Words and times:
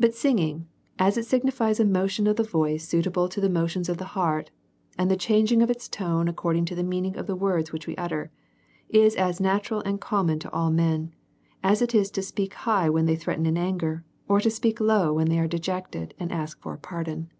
But 0.00 0.14
singing 0.14 0.60
j 0.60 0.66
as 1.00 1.18
it 1.18 1.26
signifies 1.26 1.78
a 1.78 1.84
motion 1.84 2.26
of 2.26 2.36
the 2.36 2.42
voice 2.42 2.88
suit 2.88 3.06
able 3.06 3.28
to 3.28 3.42
the 3.42 3.50
motions 3.50 3.90
of 3.90 3.98
the 3.98 4.06
heart, 4.16 4.50
and 4.96 5.10
the 5.10 5.18
changing 5.18 5.60
of 5.60 5.68
its 5.70 5.86
tone 5.86 6.28
according 6.28 6.64
to 6.64 6.74
the 6.74 6.82
meaning 6.82 7.14
of 7.18 7.26
the 7.26 7.36
words 7.36 7.70
which 7.70 7.86
we 7.86 7.94
utter, 7.96 8.30
is 8.88 9.14
as 9.14 9.40
natural 9.42 9.82
and 9.82 10.00
common 10.00 10.38
to 10.38 10.50
all 10.50 10.70
men 10.70 11.12
as 11.62 11.82
it 11.82 11.94
is 11.94 12.10
to 12.12 12.22
speak 12.22 12.54
high 12.54 12.88
when 12.88 13.04
they 13.04 13.16
threaten 13.16 13.44
in 13.44 13.58
anger, 13.58 14.02
or 14.28 14.40
to 14.40 14.48
speak 14.50 14.80
low 14.80 15.12
when 15.12 15.28
they 15.28 15.38
are 15.38 15.46
dejected 15.46 16.14
and 16.18 16.32
ask 16.32 16.62
for 16.62 16.72
a 16.72 16.78
pardon. 16.78 17.30